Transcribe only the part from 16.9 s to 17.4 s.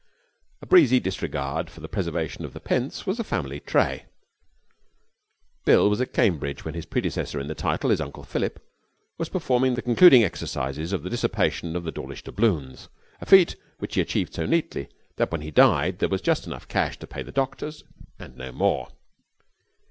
to pay the